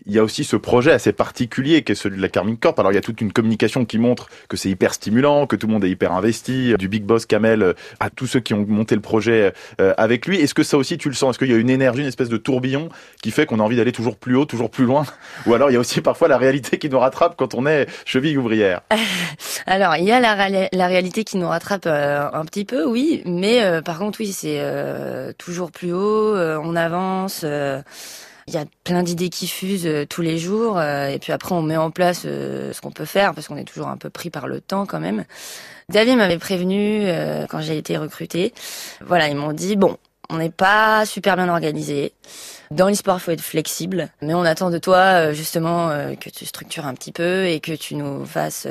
[0.05, 2.79] il y a aussi ce projet assez particulier qui est celui de la Carmine Corp.
[2.79, 5.67] Alors il y a toute une communication qui montre que c'est hyper stimulant, que tout
[5.67, 8.65] le monde est hyper investi, du big boss Kamel euh, à tous ceux qui ont
[8.67, 10.39] monté le projet euh, avec lui.
[10.39, 11.31] Est-ce que ça aussi tu le sens?
[11.31, 12.89] Est-ce qu'il y a une énergie, une espèce de tourbillon
[13.21, 15.05] qui fait qu'on a envie d'aller toujours plus haut, toujours plus loin?
[15.45, 17.87] Ou alors il y a aussi parfois la réalité qui nous rattrape quand on est
[18.05, 18.81] cheville ouvrière?
[19.67, 23.23] Alors, il y a la, la réalité qui nous rattrape euh, un petit peu, oui,
[23.25, 27.43] mais euh, par contre, oui, c'est euh, toujours plus haut, euh, on avance,
[28.47, 31.55] il y a plein d'idées qui fusent euh, tous les jours, euh, et puis après,
[31.55, 34.09] on met en place euh, ce qu'on peut faire, parce qu'on est toujours un peu
[34.09, 35.25] pris par le temps quand même.
[35.89, 38.53] David m'avait prévenu euh, quand j'ai été recrutée.
[39.01, 39.97] Voilà, ils m'ont dit, bon,
[40.29, 42.13] on n'est pas super bien organisé.
[42.71, 46.29] Dans l'e-sport, il faut être flexible, mais on attend de toi euh, justement euh, que
[46.29, 48.67] tu structures un petit peu et que tu nous fasses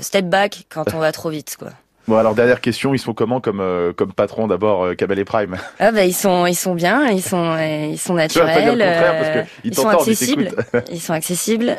[0.00, 1.70] step back quand on va trop vite, quoi.
[2.06, 5.56] Bon alors dernière question, ils sont comment comme euh, comme patron d'abord euh, et Prime?
[5.78, 8.78] Ah bah ils sont ils sont bien, ils sont euh, ils sont pas dire naturels,
[8.78, 10.50] le contraire euh, parce que ils ils sont ils accessibles,
[10.90, 11.76] ils sont accessibles,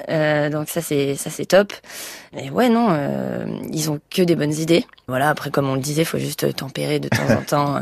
[0.51, 1.73] donc ça c'est ça c'est top.
[2.35, 4.85] Et ouais non, euh, ils ont que des bonnes idées.
[5.07, 7.81] Voilà après comme on le disait, faut juste tempérer de temps en temps.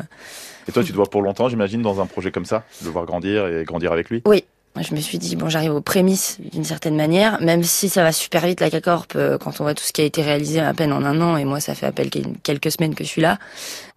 [0.67, 3.06] Et toi tu te vois pour longtemps, j'imagine, dans un projet comme ça, le voir
[3.06, 4.21] grandir et grandir avec lui?
[4.25, 4.43] Oui.
[4.76, 8.02] Moi, je me suis dit, bon, j'arrive aux prémices d'une certaine manière, même si ça
[8.02, 10.60] va super vite, la CACORP, euh, quand on voit tout ce qui a été réalisé
[10.62, 13.04] à peine en un an, et moi, ça fait à peine quel- quelques semaines que
[13.04, 13.38] je suis là.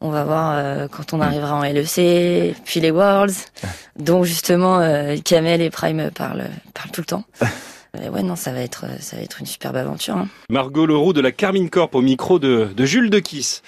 [0.02, 3.32] On va voir euh, quand on arrivera en LEC, puis les Worlds,
[3.98, 7.24] dont justement euh, Kamel et Prime parlent, parlent tout le temps.
[8.04, 10.18] Et ouais, non, ça va être, ça va être une superbe aventure.
[10.18, 10.28] hein.
[10.50, 13.62] Margot Leroux de la Carmine Corp au micro de, de Jules de Kiss.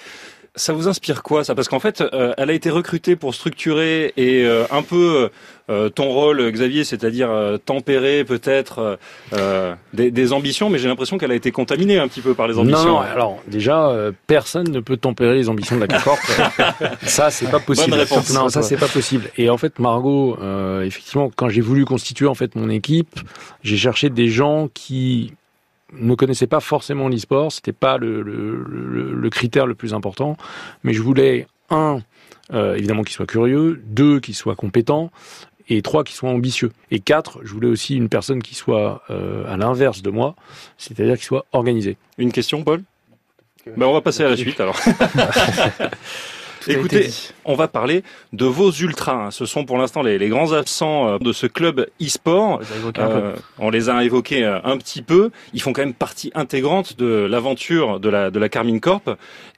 [0.59, 1.55] Ça vous inspire quoi ça?
[1.55, 5.29] Parce qu'en fait, euh, elle a été recrutée pour structurer et euh, un peu
[5.69, 8.99] euh, ton rôle, Xavier, c'est-à-dire euh, tempérer peut-être
[9.31, 12.49] euh, des, des ambitions, mais j'ai l'impression qu'elle a été contaminée un petit peu par
[12.49, 12.83] les ambitions.
[12.83, 16.19] Non, non, alors déjà, euh, personne ne peut tempérer les ambitions de la CACORP.
[17.03, 17.91] ça, c'est pas possible.
[17.91, 18.33] Bonne réponse.
[18.33, 19.29] Non, ça, c'est pas possible.
[19.37, 23.17] Et en fait, Margot, euh, effectivement, quand j'ai voulu constituer en fait mon équipe,
[23.63, 25.31] j'ai cherché des gens qui
[25.93, 27.51] ne connaissaient pas forcément l'e-sport.
[27.51, 30.37] C'était pas le, le, le, le critère le plus important.
[30.83, 31.99] Mais je voulais, un,
[32.53, 35.11] euh, évidemment, qu'ils soient curieux, deux, qu'ils soient compétents,
[35.69, 36.71] et trois, qui soient ambitieux.
[36.91, 40.35] Et quatre, je voulais aussi une personne qui soit euh, à l'inverse de moi,
[40.77, 41.97] c'est-à-dire qui soit organisée.
[42.17, 42.83] Une question, Paul?
[43.77, 44.79] Ben, On va passer à la suite alors.
[46.67, 47.09] Écoutez,
[47.45, 49.13] on va parler de vos ultras.
[49.27, 49.31] hein.
[49.31, 52.59] Ce sont pour l'instant les, les grands absents euh, de ce club e-sport.
[52.59, 53.01] On les a évoqués.
[53.01, 55.29] Euh, on les a évoqués euh, un petit peu.
[55.53, 59.09] Ils font quand même partie intégrante de l'aventure de la, de la Carmine Corp.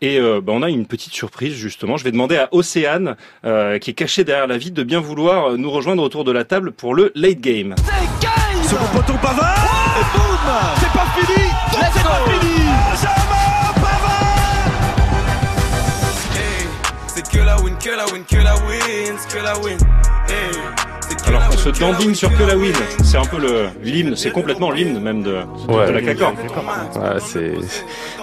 [0.01, 1.97] Et euh, ben, on a une petite surprise justement.
[1.97, 5.57] Je vais demander à Océane, euh, qui est cachée derrière la vitre, de bien vouloir
[5.57, 7.75] nous rejoindre autour de la table pour le late game.
[8.63, 9.55] Second poteau Pavard
[9.99, 12.50] Et boum C'est pas fini Non, c'est pas fini
[18.29, 19.77] que la win, que la win.
[20.29, 20.51] Hey,
[21.27, 22.73] Alors on se dandine sur que la win.
[23.03, 25.87] C'est un peu le l'hymne, c'est complètement l'hymne même de, Ouais.
[25.87, 26.29] de la.
[26.29, 27.53] Ouais, c'est,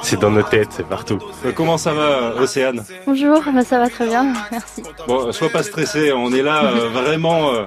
[0.03, 1.19] c'est dans nos têtes, c'est partout.
[1.45, 2.85] Euh, Comment ça va, Océane?
[3.07, 4.83] Bonjour, bah, ça va très bien, merci.
[5.07, 7.65] Bon, sois pas stressé, on est là euh, vraiment euh,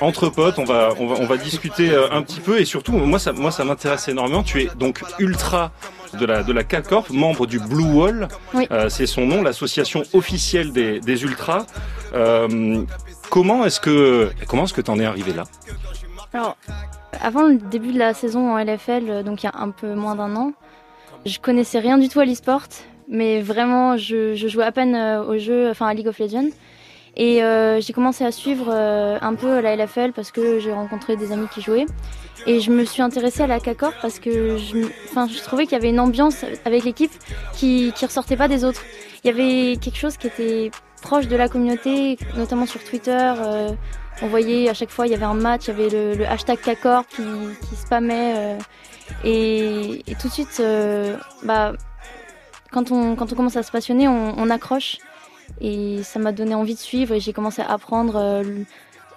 [0.00, 2.92] entre potes, on va, on va, on va discuter euh, un petit peu et surtout,
[2.92, 4.42] moi ça, moi ça m'intéresse énormément.
[4.42, 5.70] Tu es donc ultra
[6.18, 8.66] de la de la CACORP, membre du Blue Wall, Oui.
[8.70, 11.66] Euh, c'est son nom, l'association officielle des, des ultras.
[12.14, 12.82] Euh,
[13.30, 15.44] comment est-ce que comment est-ce que t'en es arrivé là?
[16.32, 16.56] Alors,
[17.20, 19.94] avant le début de la saison en LFL, euh, donc il y a un peu
[19.94, 20.52] moins d'un an,
[21.26, 22.62] je connaissais rien du tout à l'e-sport,
[23.08, 26.50] mais vraiment, je, je jouais à peine au jeu, enfin à League of Legends.
[27.16, 31.16] Et euh, j'ai commencé à suivre euh, un peu la LFL parce que j'ai rencontré
[31.16, 31.86] des amis qui jouaient.
[32.46, 35.76] Et je me suis intéressée à la CACOR parce que je, je trouvais qu'il y
[35.76, 37.12] avait une ambiance avec l'équipe
[37.54, 38.82] qui ne ressortait pas des autres.
[39.22, 40.70] Il y avait quelque chose qui était
[41.02, 43.34] proche de la communauté, notamment sur Twitter.
[43.38, 43.68] euh,
[44.22, 46.26] on voyait à chaque fois, il y avait un match, il y avait le, le
[46.26, 47.22] hashtag CACOR qui,
[47.68, 48.34] qui spammait.
[48.36, 48.58] euh,
[49.24, 51.72] et, et tout de suite, euh, bah,
[52.70, 54.98] quand, on, quand on commence à se passionner, on, on accroche.
[55.60, 58.44] Et ça m'a donné envie de suivre et j'ai commencé à apprendre euh,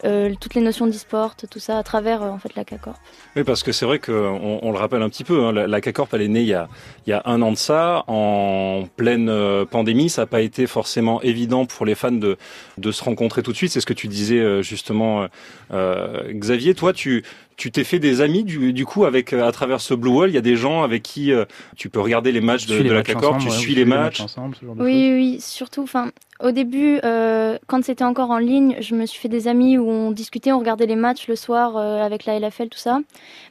[0.03, 2.93] euh, toutes les notions d'e-sport, tout ça à travers euh, en fait la CACOR.
[3.35, 6.13] Oui, parce que c'est vrai qu'on on le rappelle un petit peu, hein, la, CACORP,
[6.13, 6.67] elle est née il y, a,
[7.07, 9.31] il y a un an de ça, en pleine
[9.65, 10.09] pandémie.
[10.09, 12.37] Ça n'a pas été forcément évident pour les fans de,
[12.77, 13.71] de se rencontrer tout de suite.
[13.71, 15.27] C'est ce que tu disais justement,
[15.71, 16.75] Xavier.
[16.75, 17.23] Toi, tu
[17.57, 20.29] tu t'es fait des amis du, du coup avec euh, à travers ce Blue Wall?
[20.29, 22.89] Il y a des gens avec qui euh, tu peux regarder les matchs de, les
[22.89, 24.19] la ensemble, tu ouais, suis les matchs.
[24.21, 26.11] ensemble, ce genre de Oui, oui, oui, surtout, enfin,
[26.43, 29.89] au début, euh, quand c'était encore en ligne, je me suis fait des amis où
[29.89, 32.99] on discutait, on regardait les matchs le soir euh, avec la LFL, tout ça.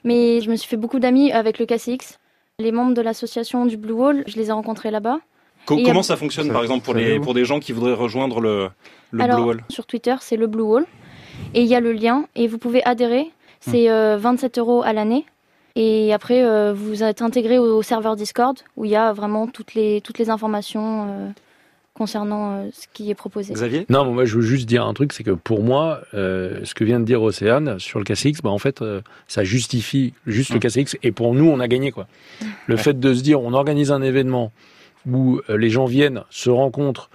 [0.05, 2.19] Mais je me suis fait beaucoup d'amis avec le KCX.
[2.59, 5.19] Les membres de l'association du Blue Wall, je les ai rencontrés là-bas.
[5.67, 7.45] Co- Et il y a- comment ça fonctionne, Ça- par exemple, pour les pour des
[7.47, 8.69] gens qui voudraient rejoindre le,
[9.13, 9.65] le Alors, Blue Wall?
[9.71, 10.85] sur Twitter, c'est le Blue Wall.
[11.55, 13.31] Et il y a le lien, et vous pouvez adhérer.
[13.71, 15.25] C'est euh, 27 euros à l'année.
[15.77, 19.47] Et après, euh, vous êtes intégré au, au serveur Discord, où il y a vraiment
[19.49, 21.31] toutes les, toutes les informations euh,
[21.95, 23.55] concernant euh, ce qui est proposé.
[23.55, 23.87] Xavier?
[23.89, 26.85] Non, moi je veux juste dire un truc, c'est que pour moi, euh, ce que
[26.85, 30.59] vient de dire Océane sur le KCX, bah, en fait, euh, ça justifie juste le
[30.59, 32.07] KCX, et pour nous, on a gagné quoi.
[32.67, 34.53] Le fait de se dire, on organise un événement
[35.11, 37.11] où euh, les gens viennent, se rencontrent,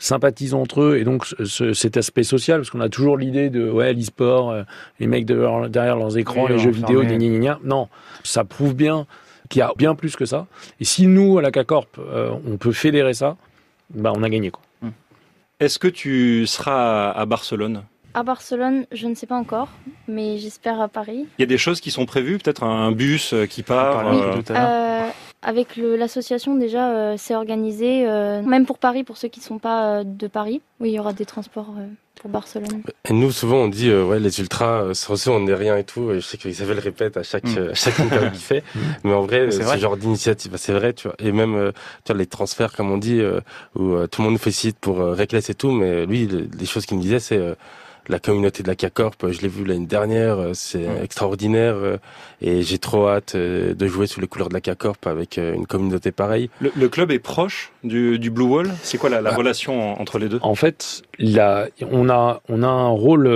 [0.00, 3.50] sympathisent entre eux, et donc ce- ce- cet aspect social, parce qu'on a toujours l'idée
[3.50, 4.62] de ouais l'e-sport, euh,
[4.98, 7.88] les mecs de- derrière leurs écrans, Oui, les jeux vidéo, gna, gna, gna, non,
[8.24, 9.06] ça prouve bien
[9.48, 10.46] qu'il y a bien plus que ça.
[10.80, 13.36] Et si nous à la CACORP, euh, on peut fédérer ça,
[13.94, 14.62] bah on a gagné quoi.
[15.60, 17.82] Est-ce que tu seras à, Barcelone?
[18.14, 19.68] À Barcelone, je ne sais pas encore,
[20.08, 21.26] mais j'espère à Paris.
[21.38, 24.08] Il y a des choses qui sont prévues, peut-être un bus qui part.
[24.08, 25.08] peu euh, tout à l'heure.
[25.08, 25.10] Euh,
[25.42, 29.44] avec le- l'association, déjà, euh, c'est organisé, euh, même pour Paris, pour ceux qui ne
[29.44, 30.60] sont pas euh, de Paris.
[30.80, 32.82] Oui, il y aura des transports euh, pour Barcelone.
[33.08, 35.76] Et nous, souvent, on dit, euh, ouais, les ultras, euh, sans eux, on n'est rien
[35.78, 36.10] et tout.
[36.10, 37.58] Et je sais qu'Isabelle le répète à chaque, Mm.
[37.58, 38.62] euh, à chaque interview qu'il fait.
[39.04, 41.16] Mais en vrai, ce genre d'initiative, bah, c'est vrai, tu vois.
[41.18, 41.72] Et même, euh,
[42.04, 43.40] tu vois, les transferts, comme on dit, euh,
[43.76, 45.70] où euh, tout le monde nous félicite pour euh, Reckless et tout.
[45.70, 47.54] Mais lui, le- les choses qu'il me disait, c'est euh,
[48.08, 49.24] la communauté de la CACORP.
[49.24, 50.38] euh, Je l'ai vu l'année dernière.
[50.38, 51.74] euh, C'est extraordinaire.
[51.76, 51.96] euh,
[52.42, 56.10] et j'ai trop hâte de jouer sous les couleurs de la CACORP avec une communauté
[56.12, 56.48] pareille.
[56.60, 58.70] Le, le club est proche du, du Blue Wall?
[58.82, 59.36] C'est quoi la, la Ah.
[59.36, 60.38] relation en- entre les deux?
[60.42, 63.28] En fait, là, on a, on a un rôle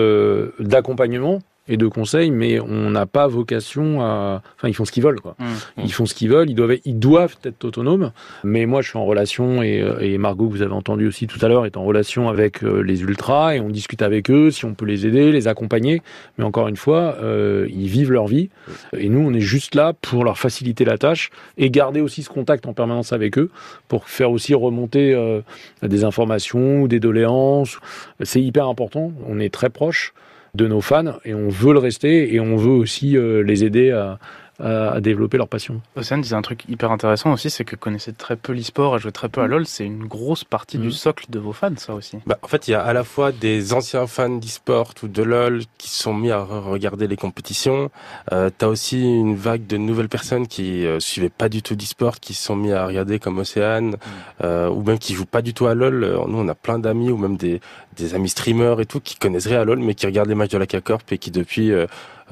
[0.59, 4.42] d'accompagnement et de conseils, mais on n'a pas vocation à.
[4.57, 5.35] Enfin, ils font ce qu'ils veulent, quoi.
[5.38, 5.44] Mmh.
[5.85, 6.50] Ils font ce qu'ils veulent.
[6.50, 8.12] Ils doivent, ils doivent être autonomes.
[8.42, 11.27] Mais moi, je suis en relation et, euh, et Margot, que vous avez entendu aussi
[11.27, 14.50] tout à l'heure, est en relation avec euh, les ultras et on discute avec eux
[14.50, 16.03] si on peut les aider, les accompagner.
[16.38, 18.50] Mais encore une fois, euh, ils vivent leur vie
[18.96, 22.31] et nous, on est juste là pour leur faciliter la tâche et garder aussi ce
[22.31, 23.50] contact en permanence avec eux
[23.88, 25.40] pour faire aussi remonter euh,
[25.83, 27.79] des informations ou des doléances.
[28.22, 29.12] C'est hyper important.
[29.27, 30.12] On est très proche
[30.55, 33.90] de nos fans et on veut le rester et on veut aussi euh, les aider
[33.90, 34.19] à,
[34.61, 35.81] à, à développer leur passion.
[35.97, 39.12] Océane disait un truc hyper intéressant aussi, c'est que connaissez très peu l'e-sport, à jouer
[39.12, 42.19] très peu à LoL, c'est une grosse partie du socle de vos fans, ça aussi.
[42.27, 45.23] Bah, en fait, il y a à la fois des anciens fans d'e-sport ou de
[45.23, 47.90] LoL qui se sont mis à re- regarder les compétitions.
[48.33, 52.21] Euh, T'as aussi une vague de nouvelles personnes qui euh, suivaient pas du tout d'e-sport,
[52.21, 53.97] qui se sont mis à regarder comme Océane,
[54.43, 56.05] euh, ou même qui jouent pas du tout à LoL.
[56.05, 57.61] Euh, Nous, on a plein d'amis ou même des,
[57.97, 60.51] des amis streamers et tout qui connaissent rien à LoL, mais qui regardent les matchs
[60.53, 61.73] de la K-Corp et qui depuis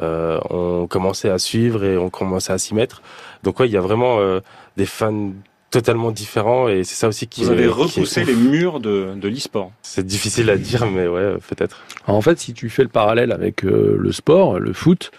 [0.01, 3.03] euh, euh, ont commencé à suivre et ont commencé à s'y mettre.
[3.43, 4.41] Donc ouais, il y a vraiment euh,
[4.77, 5.33] des fans
[5.71, 9.73] totalement différents et c'est ça aussi qui Vous avez repoussé les murs de, de l'e-sport.
[9.83, 11.83] C'est difficile à dire, mais ouais, peut-être.
[12.07, 15.11] En fait, si tu fais le parallèle avec euh, le sport, le foot,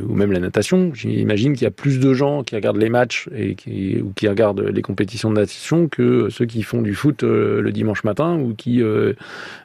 [0.00, 3.28] ou même la natation, j'imagine qu'il y a plus de gens qui regardent les matchs
[3.36, 7.22] et qui, ou qui regardent les compétitions de natation que ceux qui font du foot
[7.22, 9.12] euh, le dimanche matin ou qui euh,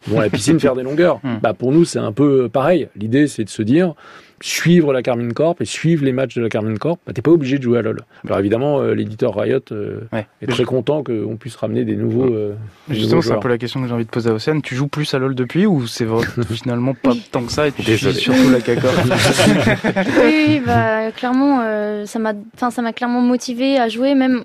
[0.08, 1.22] vont à la piscine faire des longueurs.
[1.42, 2.90] Bah, pour nous, c'est un peu pareil.
[2.98, 3.94] L'idée, c'est de se dire,
[4.42, 7.32] suivre la Carmine Corp et suivre les matchs de la Carmine Corp, bah, t'es pas
[7.32, 8.02] obligé de jouer à LoL.
[8.26, 10.02] Alors évidemment, euh, l'éditeur Riot euh,
[10.42, 12.26] est très content qu'on puisse ramener des nouveaux.
[12.34, 12.54] euh,
[12.88, 14.62] des Justement, c'est un peu la question que j'ai envie de poser à Océane.
[14.62, 17.72] Tu joues plus à LoL depuis ou c'est vrai- finalement pas tant que ça et
[17.72, 18.16] tu Désolé.
[18.16, 18.88] surtout la caca
[20.24, 24.44] oui, bah, clairement, euh, ça m'a, enfin, ça m'a clairement motivé à jouer, même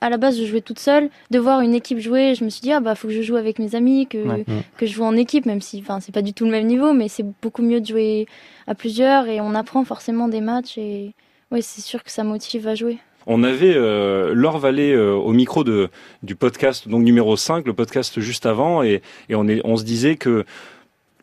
[0.00, 1.10] à, la base, je jouais toute seule.
[1.30, 3.36] De voir une équipe jouer, je me suis dit, ah bah, faut que je joue
[3.36, 4.44] avec mes amis, que, Ouais.
[4.76, 6.92] que je joue en équipe, même si, enfin, c'est pas du tout le même niveau,
[6.92, 8.26] mais c'est beaucoup mieux de jouer
[8.66, 11.14] à plusieurs et on apprend forcément des matchs et,
[11.50, 12.98] ouais, c'est sûr que ça motive à jouer.
[13.26, 15.88] On avait euh, Laure Vallée euh, au micro de,
[16.22, 19.84] du podcast donc numéro 5, le podcast juste avant, et, et on, est, on se
[19.84, 20.44] disait que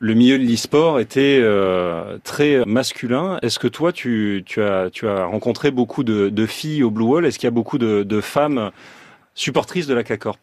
[0.01, 3.37] le milieu de l'e-sport était euh, très masculin.
[3.43, 4.89] Est-ce que toi, tu, as,
[5.25, 7.25] rencontré beaucoup de, filles au Blue Wall?
[7.25, 8.71] Est-ce qu'il y a beaucoup de, de femmes
[9.35, 10.39] supportrices de la K-Corp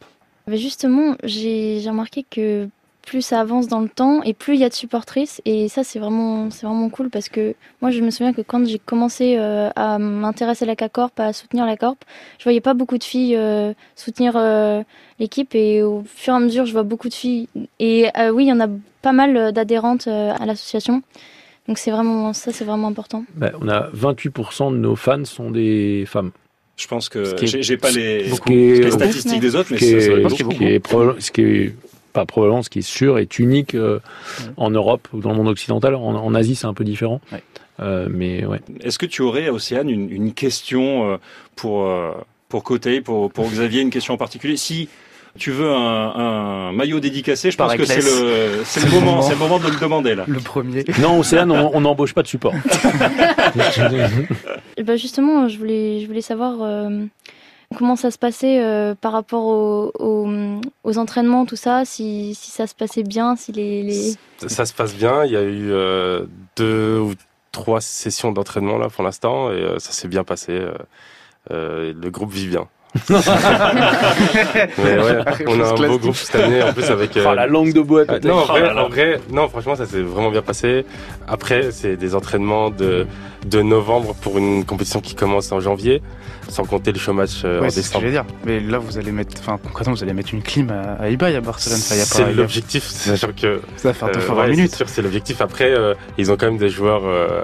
[0.47, 2.69] Mais justement, j'ai remarqué que
[3.09, 5.41] plus ça avance dans le temps et plus il y a de supportrices.
[5.45, 8.63] Et ça c'est vraiment c'est vraiment cool parce que moi je me souviens que quand
[8.67, 11.97] j'ai commencé euh, à m'intéresser à la K-Corp, à soutenir la Corp,
[12.37, 14.83] je voyais pas beaucoup de filles euh, soutenir euh,
[15.19, 15.55] l'équipe.
[15.55, 17.47] Et au fur et à mesure je vois beaucoup de filles.
[17.79, 18.67] Et euh, oui il y en a
[19.01, 21.01] pas mal d'adhérentes euh, à l'association.
[21.67, 23.25] Donc c'est vraiment ça c'est vraiment important.
[23.35, 26.29] Bah, on a 28% de nos fans sont des femmes.
[26.77, 29.85] Je pense que Ce qui est- j'ai pas les, statistiques des autres, ce mais ce
[29.85, 31.73] qui est ce qui est
[32.11, 33.99] pas probablement, ce qui est sûr est unique euh,
[34.57, 35.95] en Europe ou dans le monde occidental.
[35.95, 37.21] En, en Asie, c'est un peu différent.
[37.79, 38.59] Euh, mais ouais.
[38.81, 41.17] Est-ce que tu aurais, Océane, une, une question euh,
[41.55, 42.11] pour, euh,
[42.49, 44.57] pour Côté, pour, pour Xavier, une question en particulier?
[44.57, 44.89] Si
[45.37, 49.21] tu veux un, un maillot dédicacé, je Par pense que c'est le, c'est le moment,
[49.21, 50.25] c'est le moment de le demander là.
[50.27, 50.83] Le premier.
[51.01, 52.53] Non, Océane, on on n'embauche pas de support.
[54.77, 57.05] Et bah justement, je voulais, je voulais savoir euh,
[57.77, 62.67] comment ça se passait euh, par rapport au- au- aux entraînements, tout ça, si, ça
[62.67, 64.13] se passait bien, si les...
[64.47, 65.23] Ça, se passe bien.
[65.25, 67.13] Il y a eu euh, deux ou
[67.51, 70.59] trois sessions d'entraînement là pour l'instant et euh, ça s'est bien passé.
[71.49, 72.67] le groupe vit bien.
[73.09, 77.11] Mais ouais, on a un beau groupe cette année en plus avec.
[77.17, 78.03] Oh, la langue de bois.
[78.09, 80.85] Euh, non, en vrai, en vrai, non, franchement, ça s'est vraiment bien passé.
[81.27, 83.05] Après, c'est des entraînements de,
[83.45, 86.01] de novembre pour une compétition qui commence en janvier,
[86.49, 88.01] sans compter le chômage euh, en c'est ce que décembre.
[88.01, 88.25] j'allais dire.
[88.45, 91.35] Mais là, vous allez mettre, enfin, concrètement, vous allez mettre une clim à, à eBay
[91.35, 91.77] à Barcelone.
[91.77, 93.61] Ça, y a pas- C'est l'objectif, sachant que.
[93.77, 94.71] Ça va faire deux euh, fois 20 ouais, minutes.
[94.71, 95.41] C'est sûr, c'est l'objectif.
[95.41, 97.43] Après, euh, ils ont quand même des joueurs euh,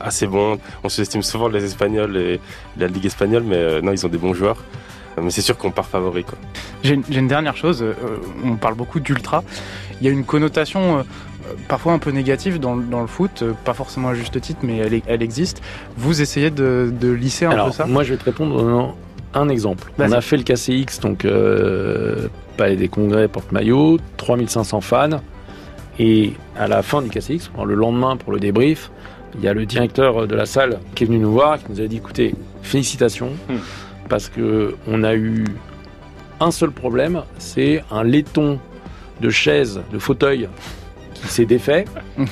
[0.00, 0.58] assez bons.
[0.84, 2.40] On sous-estime souvent les Espagnols et
[2.78, 4.58] la Ligue espagnole, mais euh, non, ils ont des bons joueurs.
[5.18, 6.38] Euh, Mais c'est sûr qu'on part favori, quoi.
[6.82, 7.82] J'ai une, j'ai une dernière chose.
[7.82, 7.94] euh,
[8.44, 9.42] on parle beaucoup d'ultra.
[10.00, 11.02] Il y a une connotation euh,
[11.68, 14.60] parfois un peu négative dans, le- dans le foot, euh, pas forcément à juste titre,
[14.62, 15.62] mais elle, elle existe.
[15.96, 17.86] Vous essayez de, de lisser un Alors, peu ça?
[17.86, 18.94] moi, je vais te répondre en
[19.34, 19.90] un exemple.
[19.98, 25.08] On a fait le KCX, donc euh, Palais des Congrès, porte-maillot, 3500 fans.
[25.98, 28.90] Et à la fin du KCX, le lendemain pour le débrief,
[29.36, 31.80] il y a le directeur de la salle qui est venu nous voir, qui nous
[31.80, 33.30] a dit écoutez, félicitations,
[34.08, 35.44] parce que on a eu
[36.40, 38.58] un seul problème, c'est un laiton
[39.20, 40.48] de chaise, de fauteuil
[41.14, 41.84] qui s'est défait,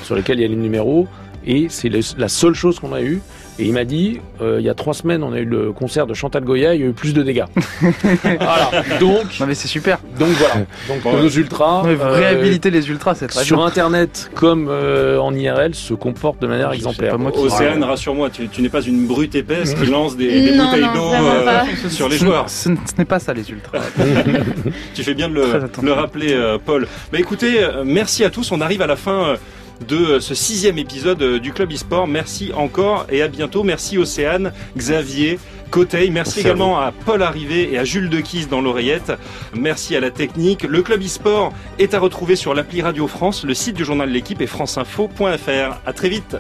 [0.03, 1.09] sur lequel il y a les numéros,
[1.47, 3.21] et c'est la seule chose qu'on a eue.
[3.59, 6.07] Et il m'a dit, euh, il y a trois semaines, on a eu le concert
[6.07, 7.45] de Chantal Goya, il y a eu plus de dégâts.
[8.23, 8.71] voilà.
[8.99, 9.99] Donc, Non mais c'est super.
[10.19, 10.55] donc voilà.
[10.89, 11.21] Donc Ouais.
[11.23, 13.67] nos ultras, euh, réhabiliter les ultras, c'est très sur bien.
[13.67, 17.19] Internet comme euh, en IRL, se comportent de manière exemplaire.
[17.19, 20.57] moi qui- Océane, rassure-moi, tu, tu n'es pas une brute épaisse qui lance des, des
[20.57, 22.49] Non, bouteilles d'eau euh, sur les joueurs.
[22.49, 23.81] Ce, ce n'est pas ça les ultras.
[24.95, 25.45] Tu fais bien de le,
[25.83, 26.87] le rappeler, euh, Paul.
[27.13, 28.51] Bah écoutez, merci à tous.
[28.53, 29.37] On arrive à la fin euh,
[29.87, 32.07] de euh, ce sixième épisode euh, du Club eSport.
[32.07, 33.63] Merci encore et à bientôt.
[33.63, 35.39] Merci Océane, Xavier.
[35.71, 39.13] Coteil, merci, Merci à également à, Paul Arrivé et à Jules Dequise dans l'oreillette.
[39.55, 40.65] Merci à la technique.
[40.65, 44.15] Le Club eSport est à retrouver sur l'appli Radio France, le site du journal de
[44.15, 45.81] l'équipe et franceinfo.fr.
[45.87, 46.37] À très vite.